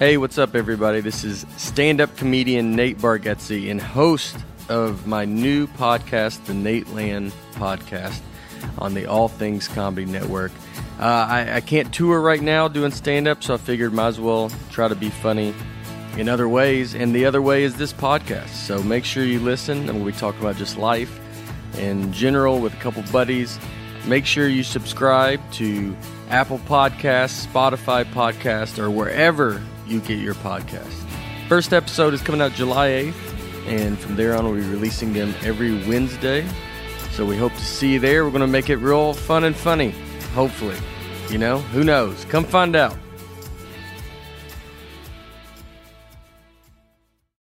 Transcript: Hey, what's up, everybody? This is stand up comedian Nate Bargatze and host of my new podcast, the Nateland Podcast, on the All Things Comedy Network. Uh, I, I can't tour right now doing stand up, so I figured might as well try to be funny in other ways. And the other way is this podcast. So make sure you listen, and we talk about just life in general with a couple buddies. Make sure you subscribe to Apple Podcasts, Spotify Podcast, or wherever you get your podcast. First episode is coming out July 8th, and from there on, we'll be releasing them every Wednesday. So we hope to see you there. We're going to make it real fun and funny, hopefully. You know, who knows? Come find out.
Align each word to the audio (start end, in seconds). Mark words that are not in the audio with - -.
Hey, 0.00 0.16
what's 0.16 0.38
up, 0.38 0.56
everybody? 0.56 1.00
This 1.00 1.22
is 1.22 1.46
stand 1.56 2.00
up 2.00 2.16
comedian 2.16 2.74
Nate 2.74 2.98
Bargatze 2.98 3.70
and 3.70 3.80
host 3.80 4.36
of 4.68 5.06
my 5.06 5.24
new 5.24 5.68
podcast, 5.68 6.44
the 6.46 6.52
Nateland 6.52 7.30
Podcast, 7.52 8.20
on 8.78 8.94
the 8.94 9.06
All 9.06 9.28
Things 9.28 9.68
Comedy 9.68 10.04
Network. 10.04 10.50
Uh, 10.98 11.04
I, 11.04 11.56
I 11.56 11.60
can't 11.60 11.94
tour 11.94 12.20
right 12.20 12.42
now 12.42 12.66
doing 12.66 12.90
stand 12.90 13.28
up, 13.28 13.44
so 13.44 13.54
I 13.54 13.56
figured 13.56 13.92
might 13.92 14.08
as 14.08 14.18
well 14.18 14.50
try 14.72 14.88
to 14.88 14.96
be 14.96 15.10
funny 15.10 15.54
in 16.16 16.28
other 16.28 16.48
ways. 16.48 16.96
And 16.96 17.14
the 17.14 17.24
other 17.24 17.40
way 17.40 17.62
is 17.62 17.76
this 17.76 17.92
podcast. 17.92 18.48
So 18.48 18.82
make 18.82 19.04
sure 19.04 19.24
you 19.24 19.38
listen, 19.38 19.88
and 19.88 20.04
we 20.04 20.10
talk 20.10 20.36
about 20.40 20.56
just 20.56 20.76
life 20.76 21.20
in 21.78 22.12
general 22.12 22.58
with 22.58 22.74
a 22.74 22.78
couple 22.78 23.04
buddies. 23.12 23.60
Make 24.06 24.26
sure 24.26 24.48
you 24.48 24.62
subscribe 24.62 25.40
to 25.52 25.96
Apple 26.28 26.58
Podcasts, 26.58 27.46
Spotify 27.46 28.04
Podcast, 28.04 28.78
or 28.78 28.90
wherever 28.90 29.62
you 29.86 30.00
get 30.00 30.18
your 30.18 30.34
podcast. 30.34 30.92
First 31.48 31.72
episode 31.72 32.12
is 32.14 32.20
coming 32.20 32.40
out 32.40 32.52
July 32.52 32.88
8th, 32.88 33.66
and 33.66 33.98
from 33.98 34.16
there 34.16 34.36
on, 34.36 34.44
we'll 34.44 34.54
be 34.54 34.68
releasing 34.68 35.12
them 35.12 35.34
every 35.42 35.72
Wednesday. 35.88 36.46
So 37.12 37.24
we 37.24 37.36
hope 37.36 37.52
to 37.52 37.64
see 37.64 37.94
you 37.94 37.98
there. 38.00 38.24
We're 38.24 38.30
going 38.30 38.40
to 38.40 38.46
make 38.46 38.68
it 38.68 38.76
real 38.76 39.14
fun 39.14 39.44
and 39.44 39.56
funny, 39.56 39.90
hopefully. 40.34 40.76
You 41.30 41.38
know, 41.38 41.58
who 41.58 41.84
knows? 41.84 42.24
Come 42.26 42.44
find 42.44 42.76
out. 42.76 42.96